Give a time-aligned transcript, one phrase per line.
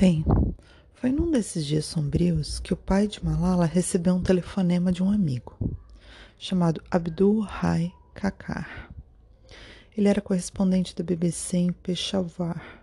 [0.00, 0.24] Bem,
[0.94, 5.10] foi num desses dias sombrios que o pai de Malala recebeu um telefonema de um
[5.10, 5.58] amigo,
[6.38, 8.90] chamado Abdul Hai Kakar.
[9.94, 12.82] Ele era correspondente da BBC em Peshawar.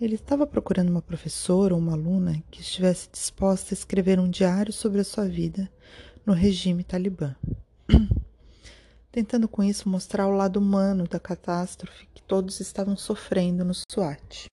[0.00, 4.72] Ele estava procurando uma professora ou uma aluna que estivesse disposta a escrever um diário
[4.72, 5.70] sobre a sua vida
[6.24, 7.36] no regime talibã,
[9.12, 14.46] tentando com isso mostrar o lado humano da catástrofe que todos estavam sofrendo no SWAT.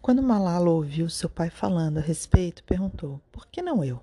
[0.00, 4.00] Quando Malala ouviu seu pai falando a respeito, perguntou: por que não eu?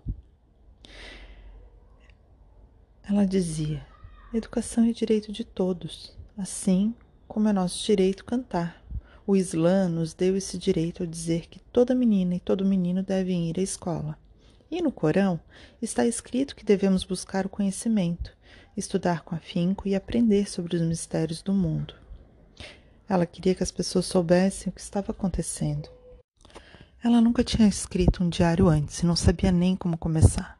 [3.04, 3.86] Ela dizia:
[4.34, 6.94] educação é direito de todos, assim
[7.28, 8.84] como é nosso direito cantar.
[9.28, 13.50] O Islã nos deu esse direito ao dizer que toda menina e todo menino devem
[13.50, 14.18] ir à escola.
[14.70, 15.40] E no Corão
[15.82, 18.36] está escrito que devemos buscar o conhecimento,
[18.76, 21.96] estudar com afinco e aprender sobre os mistérios do mundo.
[23.08, 25.95] Ela queria que as pessoas soubessem o que estava acontecendo.
[27.06, 30.60] Ela nunca tinha escrito um diário antes e não sabia nem como começar.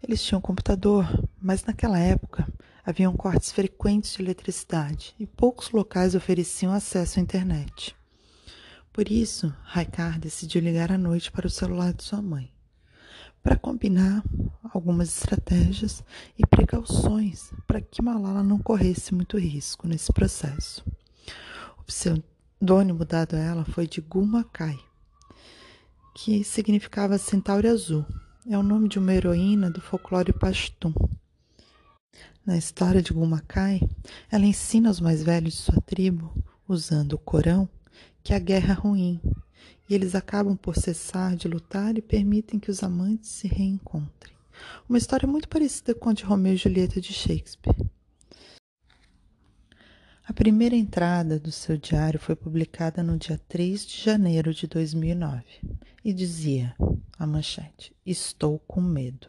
[0.00, 1.04] Eles tinham um computador,
[1.42, 2.46] mas naquela época
[2.84, 7.96] haviam cortes frequentes de eletricidade e poucos locais ofereciam acesso à internet.
[8.92, 12.48] Por isso, Raikar decidiu ligar à noite para o celular de sua mãe,
[13.42, 14.22] para combinar
[14.72, 16.04] algumas estratégias
[16.38, 20.84] e precauções para que Malala não corresse muito risco nesse processo.
[21.76, 24.85] O pseudônimo dado a ela foi de Gumakai,
[26.16, 28.02] que significava centauro azul.
[28.48, 30.94] É o nome de uma heroína do folclore pashtun.
[32.44, 33.82] Na história de Gumakai,
[34.32, 36.32] ela ensina aos mais velhos de sua tribo,
[36.66, 37.68] usando o Corão,
[38.24, 39.20] que a guerra é ruim,
[39.90, 44.34] e eles acabam por cessar de lutar e permitem que os amantes se reencontrem.
[44.88, 47.76] Uma história muito parecida com a de Romeu e Julieta de Shakespeare.
[50.28, 55.44] A primeira entrada do seu diário foi publicada no dia 3 de janeiro de 2009
[56.04, 56.74] e dizia
[57.16, 59.28] a manchete: Estou com medo.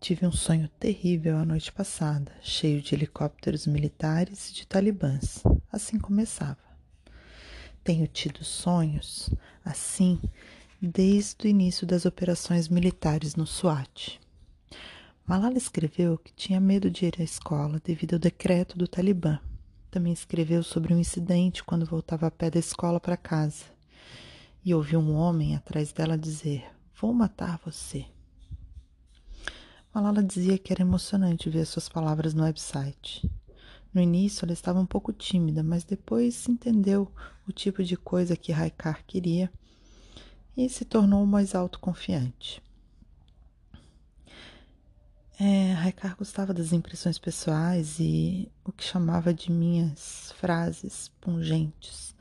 [0.00, 5.42] Tive um sonho terrível a noite passada, cheio de helicópteros militares e de talibãs.
[5.70, 6.64] Assim começava.
[7.84, 9.28] Tenho tido sonhos
[9.62, 10.18] assim
[10.80, 14.18] desde o início das operações militares no SWAT.
[15.26, 19.40] Malala escreveu que tinha medo de ir à escola devido ao decreto do Talibã.
[19.90, 23.64] Também escreveu sobre um incidente quando voltava a pé da escola para casa
[24.62, 26.66] e ouviu um homem atrás dela dizer:
[27.00, 28.04] Vou matar você.
[29.94, 33.26] Malala dizia que era emocionante ver suas palavras no website.
[33.94, 37.10] No início ela estava um pouco tímida, mas depois entendeu
[37.48, 39.50] o tipo de coisa que Raikar queria
[40.54, 42.62] e se tornou mais autoconfiante.
[45.36, 52.14] É, Raikar gostava das impressões pessoais e o que chamava de minhas frases pungentes,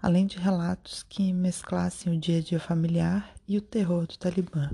[0.00, 4.70] além de relatos que mesclassem o dia a dia familiar e o terror do Talibã,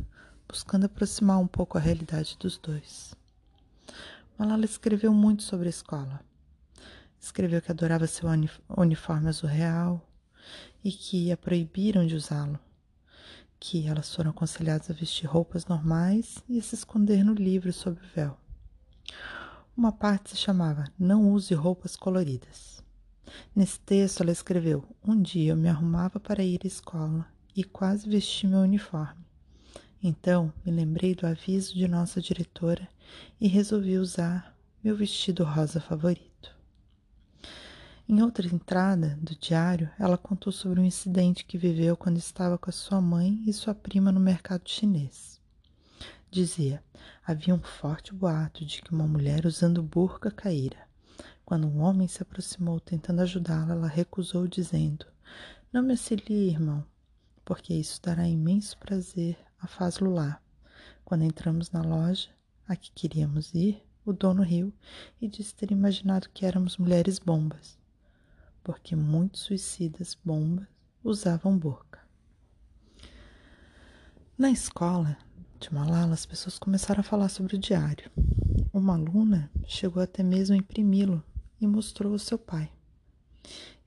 [0.46, 3.14] buscando aproximar um pouco a realidade dos dois.
[4.38, 6.20] Malala escreveu muito sobre a escola.
[7.18, 8.28] Escreveu que adorava seu
[8.76, 10.06] uniforme azul real
[10.84, 12.60] e que a proibiram de usá-lo
[13.58, 17.98] que elas foram aconselhadas a vestir roupas normais e a se esconder no livro sob
[18.00, 18.38] o véu.
[19.76, 22.82] Uma parte se chamava Não use roupas coloridas.
[23.54, 28.08] Nesse texto ela escreveu: Um dia eu me arrumava para ir à escola e quase
[28.08, 29.24] vesti meu uniforme.
[30.02, 32.88] Então me lembrei do aviso de nossa diretora
[33.40, 36.55] e resolvi usar meu vestido rosa favorito.
[38.08, 42.70] Em outra entrada do diário, ela contou sobre um incidente que viveu quando estava com
[42.70, 45.40] a sua mãe e sua prima no mercado chinês.
[46.30, 46.80] Dizia:
[47.26, 50.86] havia um forte boato de que uma mulher usando burca caíra.
[51.44, 55.04] Quando um homem se aproximou tentando ajudá-la, ela recusou, dizendo:
[55.72, 56.86] Não me auxilie, irmão,
[57.44, 60.40] porque isso dará imenso prazer a faz-lo lá.
[61.04, 62.28] Quando entramos na loja
[62.68, 64.72] a que queríamos ir, o dono riu
[65.20, 67.76] e disse ter imaginado que éramos mulheres bombas
[68.66, 70.66] porque muitos suicidas bombas
[71.04, 72.00] usavam burca.
[74.36, 75.16] Na escola
[75.60, 78.10] de Malala, as pessoas começaram a falar sobre o diário.
[78.72, 81.22] Uma aluna chegou até mesmo a imprimi-lo
[81.60, 82.68] e mostrou ao seu pai.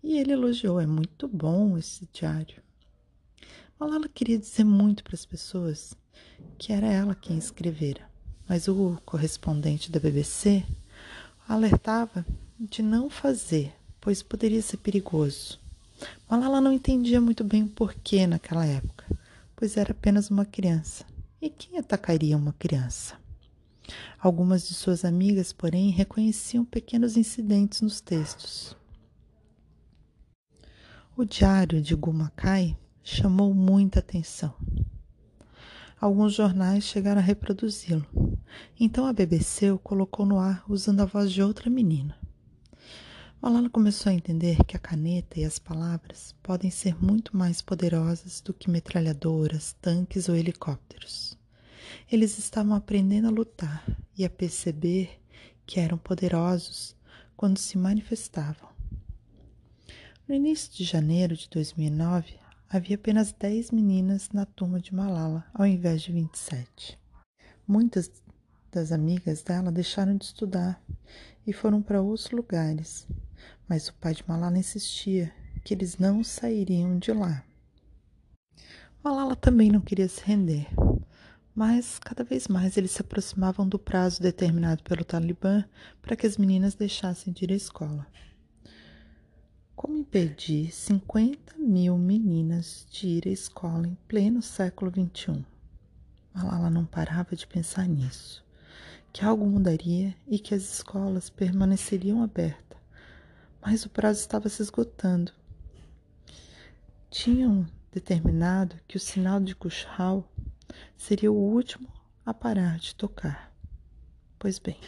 [0.01, 2.63] E ele elogiou: é muito bom esse diário.
[3.77, 5.93] Malala queria dizer muito para as pessoas
[6.57, 8.09] que era ela quem escrevera,
[8.47, 10.65] mas o correspondente da BBC
[11.49, 12.25] alertava
[12.57, 13.77] de não fazer
[14.09, 15.59] pois poderia ser perigoso.
[16.27, 19.05] Malala não entendia muito bem o porquê naquela época,
[19.55, 21.05] pois era apenas uma criança.
[21.39, 23.13] E quem atacaria uma criança?
[24.19, 28.75] Algumas de suas amigas, porém, reconheciam pequenos incidentes nos textos.
[31.15, 34.55] O diário de Gumakai chamou muita atenção.
[36.01, 38.07] Alguns jornais chegaram a reproduzi-lo.
[38.79, 42.18] Então a BBC o colocou no ar usando a voz de outra menina.
[43.41, 48.41] Malala começou a entender que a caneta e as palavras podem ser muito mais poderosas
[48.41, 51.37] do que metralhadoras, tanques ou helicópteros.
[52.11, 53.85] Eles estavam aprendendo a lutar
[54.17, 55.21] e a perceber
[55.65, 56.97] que eram poderosos
[57.37, 58.69] quando se manifestavam.
[60.27, 62.37] No início de janeiro de 2009,
[62.69, 66.99] havia apenas 10 meninas na turma de Malala, ao invés de 27.
[67.65, 68.11] Muitas
[68.69, 70.83] das amigas dela deixaram de estudar
[71.47, 73.07] e foram para outros lugares,
[73.67, 75.33] mas o pai de Malala insistia
[75.63, 77.43] que eles não sairiam de lá.
[79.03, 80.67] Malala também não queria se render,
[81.55, 85.63] mas cada vez mais eles se aproximavam do prazo determinado pelo Talibã
[86.01, 88.07] para que as meninas deixassem de ir à escola.
[89.75, 95.45] Como impedir 50 mil meninas de ir à escola em pleno século XXI?
[96.33, 98.45] Malala não parava de pensar nisso,
[99.11, 102.68] que algo mudaria e que as escolas permaneceriam abertas,
[103.61, 105.31] mas o prazo estava se esgotando.
[107.09, 110.29] Tinham determinado que o sinal de Kushal
[110.95, 111.87] seria o último
[112.25, 113.51] a parar de tocar.
[114.37, 114.79] Pois bem,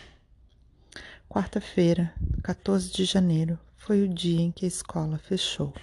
[1.28, 2.14] quarta-feira,
[2.44, 5.74] 14 de janeiro, foi o dia em que a escola fechou.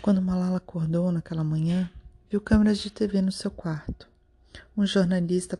[0.00, 1.90] Quando Malala acordou naquela manhã,
[2.30, 4.08] viu câmeras de TV no seu quarto.
[4.76, 5.58] Um jornalista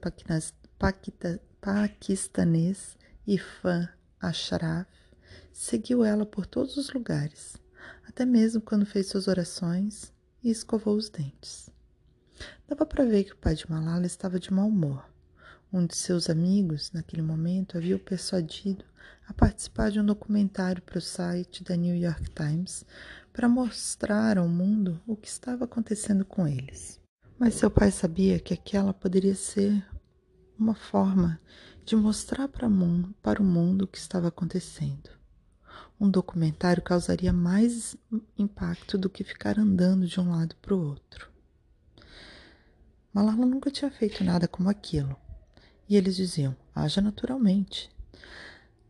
[1.61, 2.97] paquistanês,
[3.27, 3.89] Ifan
[4.21, 4.87] Ashraf,
[5.53, 7.57] seguiu ela por todos os lugares,
[8.07, 10.13] até mesmo quando fez suas orações
[10.43, 11.71] e escovou os dentes.
[12.67, 15.05] Dava para ver que o pai de Malala estava de mau humor.
[15.73, 18.85] Um de seus amigos, naquele momento, havia o persuadido
[19.29, 22.85] a participar de um documentário para o site da New York Times
[23.33, 27.01] para mostrar ao mundo o que estava acontecendo com eles.
[27.39, 29.87] Mas seu pai sabia que aquela poderia ser
[30.59, 31.41] uma forma
[31.85, 35.20] de mostrar para, o mundo o que estava acontecendo.
[36.01, 37.95] Um documentário causaria mais
[38.39, 41.31] impacto do que ficar andando de um lado para o outro.
[43.13, 45.15] Malala nunca tinha feito nada como aquilo.
[45.87, 47.91] E eles diziam: haja naturalmente.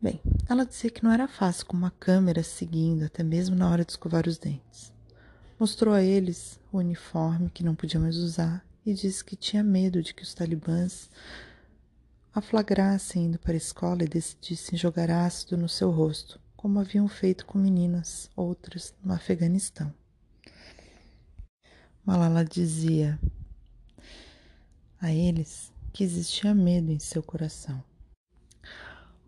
[0.01, 3.83] Bem, ela dizia que não era fácil com uma câmera seguindo, até mesmo na hora
[3.83, 4.93] de escovar os dentes.
[5.59, 10.01] Mostrou a eles o uniforme que não podia mais usar e disse que tinha medo
[10.01, 11.09] de que os talibãs
[12.33, 17.07] a flagrassem indo para a escola e decidissem jogar ácido no seu rosto, como haviam
[17.07, 19.93] feito com meninas outras no Afeganistão.
[22.05, 23.19] Malala dizia
[24.99, 27.83] a eles que existia medo em seu coração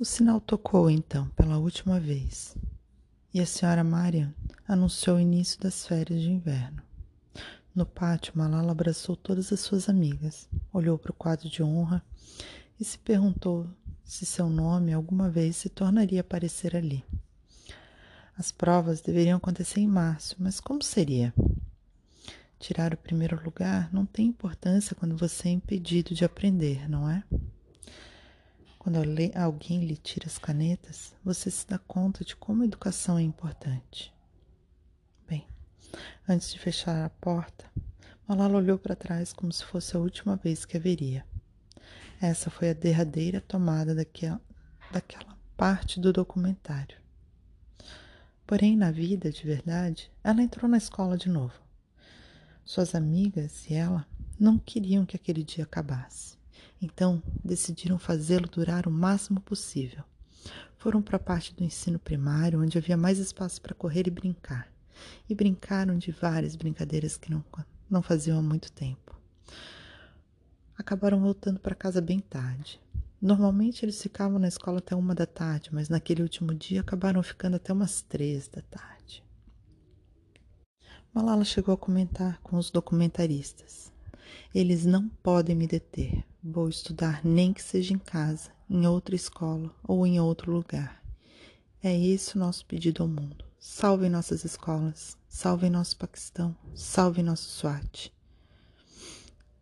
[0.04, 2.58] o sinal tocou então pela última vez
[3.34, 4.34] e a senhora Marian
[4.68, 6.82] anunciou o início das férias de inverno.
[7.74, 12.04] No pátio, Malala abraçou todas as suas amigas, olhou para o quadro de honra
[12.78, 13.66] e se perguntou
[14.04, 17.04] se seu nome alguma vez se tornaria aparecer ali.
[18.38, 21.34] As provas deveriam acontecer em março, mas como seria?
[22.60, 27.24] Tirar o primeiro lugar não tem importância quando você é impedido de aprender, não é?
[28.80, 28.98] Quando
[29.36, 34.14] alguém lhe tira as canetas, você se dá conta de como a educação é importante.
[35.28, 35.48] Bem,
[36.28, 37.66] antes de fechar a porta,
[38.28, 41.26] Malala olhou para trás como se fosse a última vez que a veria.
[42.24, 44.40] Essa foi a derradeira tomada daquela,
[44.90, 46.96] daquela parte do documentário.
[48.48, 51.54] Porém, na vida de verdade, ela entrou na escola de novo.
[52.64, 54.08] Suas amigas e ela
[54.40, 56.38] não queriam que aquele dia acabasse.
[56.82, 60.06] Então, decidiram fazê-lo durar o máximo possível.
[60.78, 64.72] Foram para a parte do ensino primário, onde havia mais espaço para correr e brincar.
[65.30, 67.44] E brincaram de várias brincadeiras que não,
[67.90, 69.14] não faziam há muito tempo.
[70.78, 72.82] Acabaram voltando para casa bem tarde.
[73.22, 77.56] Normalmente eles ficavam na escola até uma da tarde, mas naquele último dia acabaram ficando
[77.56, 79.24] até umas três da tarde.
[81.14, 83.92] Malala chegou a comentar com os documentaristas.
[84.54, 86.24] Eles não podem me deter.
[86.44, 91.04] Vou estudar nem que seja em casa, em outra escola ou em outro lugar.
[91.82, 93.44] É esse o nosso pedido ao mundo.
[93.60, 98.13] Salvem nossas escolas, salvem nosso Paquistão, salvem nosso SWAT.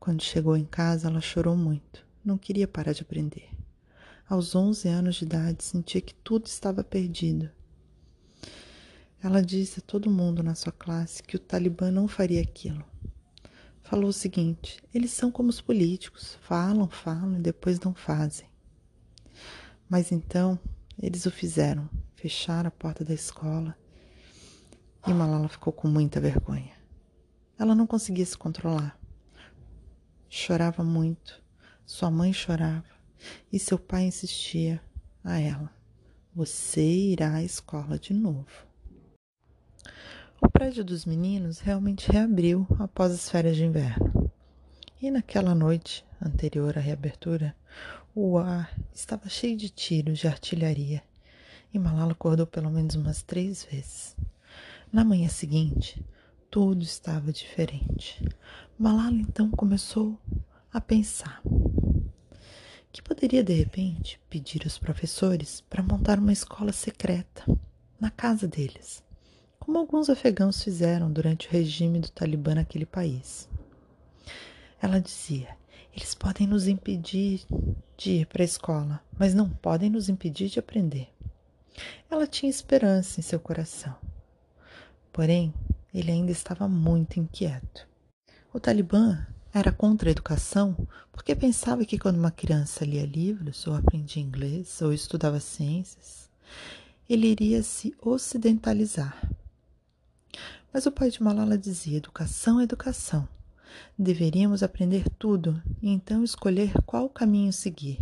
[0.01, 2.05] Quando chegou em casa, ela chorou muito.
[2.25, 3.49] Não queria parar de aprender.
[4.27, 7.49] Aos 11 anos de idade, sentia que tudo estava perdido.
[9.23, 12.83] Ela disse a todo mundo na sua classe que o Talibã não faria aquilo
[13.91, 18.47] falou o seguinte: eles são como os políticos, falam, falam e depois não fazem.
[19.89, 20.57] Mas então
[20.97, 23.75] eles o fizeram, fecharam a porta da escola
[25.05, 26.71] e Malala ficou com muita vergonha.
[27.59, 28.97] Ela não conseguia se controlar.
[30.33, 31.43] Chorava muito.
[31.85, 32.85] Sua mãe chorava.
[33.51, 34.81] E seu pai insistia
[35.21, 35.69] a ela:
[36.33, 38.47] Você irá à escola de novo.
[40.41, 44.31] O prédio dos meninos realmente reabriu após as férias de inverno.
[45.01, 47.53] E naquela noite anterior à reabertura,
[48.15, 51.03] o ar estava cheio de tiros de artilharia
[51.73, 54.15] e Malala acordou pelo menos umas três vezes.
[54.93, 56.01] Na manhã seguinte,
[56.51, 58.23] tudo estava diferente.
[58.77, 60.19] Malala então começou
[60.71, 61.41] a pensar
[62.91, 67.45] que poderia de repente pedir aos professores para montar uma escola secreta
[67.97, 69.01] na casa deles,
[69.57, 73.47] como alguns afegãos fizeram durante o regime do Talibã naquele país.
[74.81, 75.55] Ela dizia:
[75.95, 77.45] eles podem nos impedir
[77.95, 81.07] de ir para a escola, mas não podem nos impedir de aprender.
[82.09, 83.95] Ela tinha esperança em seu coração.
[85.13, 85.53] Porém,
[85.93, 87.87] ele ainda estava muito inquieto.
[88.53, 90.75] O Talibã era contra a educação
[91.11, 96.29] porque pensava que quando uma criança lia livros, ou aprendia inglês, ou estudava ciências,
[97.09, 99.29] ele iria se ocidentalizar.
[100.73, 103.27] Mas o pai de Malala dizia: educação é educação.
[103.97, 107.99] Deveríamos aprender tudo e então escolher qual caminho seguir.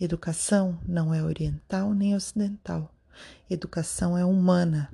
[0.00, 2.92] Educação não é oriental nem ocidental.
[3.48, 4.90] Educação é humana.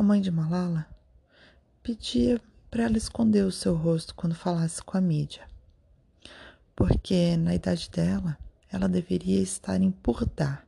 [0.00, 0.86] A mãe de Malala
[1.82, 2.40] pedia
[2.70, 5.46] para ela esconder o seu rosto quando falasse com a mídia,
[6.74, 8.38] porque na idade dela
[8.72, 10.62] ela deveria estar em Purdá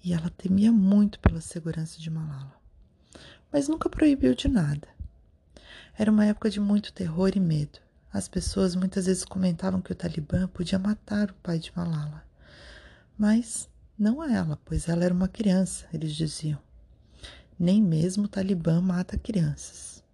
[0.00, 2.54] e ela temia muito pela segurança de Malala,
[3.52, 4.86] mas nunca proibiu de nada.
[5.98, 7.80] Era uma época de muito terror e medo.
[8.12, 12.22] As pessoas muitas vezes comentavam que o Talibã podia matar o pai de Malala,
[13.18, 16.64] mas não ela, pois ela era uma criança, eles diziam.
[17.58, 20.04] Nem mesmo o Talibã mata crianças.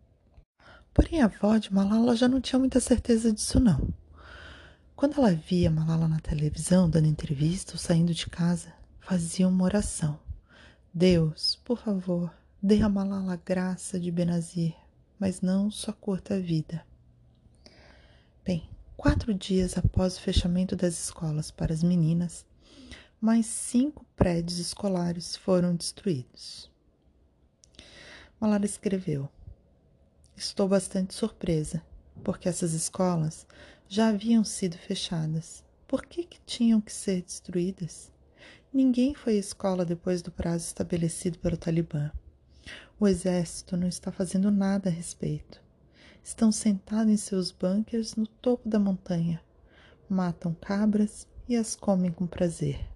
[0.94, 3.92] Porém, a avó de Malala já não tinha muita certeza disso, não.
[4.94, 10.20] Quando ela via Malala na televisão, dando entrevista ou saindo de casa, fazia uma oração.
[10.94, 12.32] Deus, por favor,
[12.62, 14.76] dê a Malala a graça de Benazir,
[15.18, 16.86] mas não sua curta vida.
[18.44, 22.46] Bem, quatro dias após o fechamento das escolas para as meninas,
[23.20, 26.71] mais cinco prédios escolares foram destruídos.
[28.42, 29.28] Malala escreveu:
[30.36, 31.80] Estou bastante surpresa,
[32.24, 33.46] porque essas escolas
[33.86, 35.62] já haviam sido fechadas.
[35.86, 38.10] Por que, que tinham que ser destruídas?
[38.74, 42.10] Ninguém foi à escola depois do prazo estabelecido pelo Talibã.
[42.98, 45.62] O exército não está fazendo nada a respeito.
[46.20, 49.40] Estão sentados em seus bunkers no topo da montanha.
[50.08, 52.90] Matam cabras e as comem com prazer.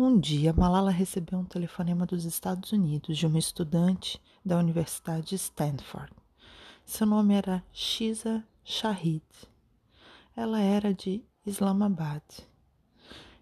[0.00, 5.34] Um dia, Malala recebeu um telefonema dos Estados Unidos de uma estudante da Universidade de
[5.34, 6.12] Stanford.
[6.84, 9.24] Seu nome era Shiza Shahid.
[10.36, 12.22] Ela era de Islamabad.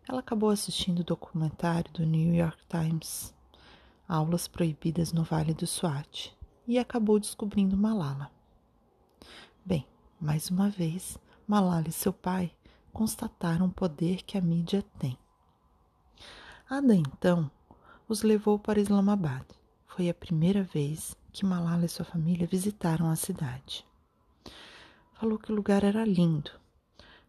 [0.09, 3.35] Ela acabou assistindo o documentário do New York Times,
[4.09, 6.33] Aulas Proibidas no Vale do Swat,
[6.67, 8.31] e acabou descobrindo Malala.
[9.63, 9.87] Bem,
[10.19, 12.51] mais uma vez, Malala e seu pai
[12.95, 15.19] constataram o poder que a mídia tem.
[16.69, 17.49] Ada então
[18.09, 19.45] os levou para Islamabad.
[19.87, 23.87] Foi a primeira vez que Malala e sua família visitaram a cidade.
[25.15, 26.51] Falou que o lugar era lindo.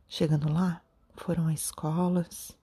[0.08, 0.82] Chegando lá,
[1.14, 2.58] foram a escolas,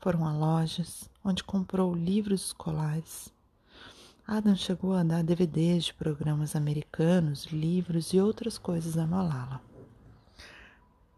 [0.00, 3.32] foram a lojas, onde comprou livros escolares.
[4.26, 9.62] Adam chegou a dar DVDs de programas americanos, livros e outras coisas a Malala.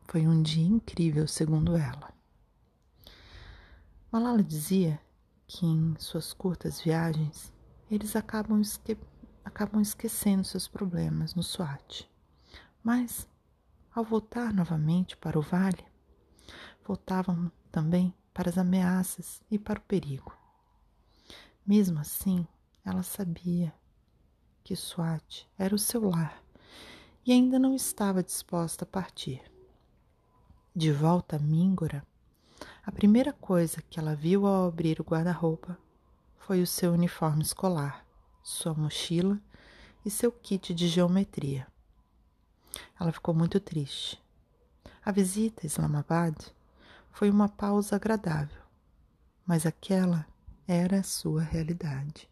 [0.07, 2.18] Foi um dia incrível, segundo ela.
[4.19, 5.01] Malala dizia
[5.47, 7.55] que em suas curtas viagens
[7.89, 8.99] eles acabam, esque
[9.45, 12.11] acabam esquecendo seus problemas no SWAT.
[12.83, 13.29] Mas,
[13.95, 15.85] ao voltar novamente para o vale,
[16.85, 20.37] voltavam também para as ameaças e para o perigo.
[21.65, 22.45] Mesmo assim,
[22.85, 23.73] ela sabia
[24.65, 26.43] que SWAT era o seu lar
[27.25, 29.41] e ainda não estava disposta a partir.
[30.75, 32.05] De volta a Mingora,
[32.89, 35.77] a primeira coisa que ela viu ao abrir o guarda-roupa
[36.39, 38.03] foi o seu uniforme escolar,
[38.43, 39.39] sua mochila
[40.07, 41.67] e seu kit de geometria.
[42.99, 44.19] Ela ficou muito triste.
[45.05, 46.35] A visita a Islamabad
[47.13, 48.63] foi uma pausa agradável,
[49.47, 50.27] mas aquela
[50.67, 52.27] era a sua realidade.